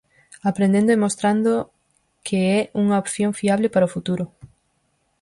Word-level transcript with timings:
Aprendendo 0.51 0.89
e 0.95 1.01
mostrando 1.05 1.51
que 2.25 2.37
é 2.57 2.59
unha 2.81 2.99
opción 3.03 3.31
fiable 3.39 3.67
para 3.71 3.87
o 3.89 3.93
futuro. 3.95 4.25